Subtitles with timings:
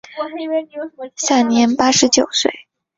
[1.15, 2.51] 享年八十九岁。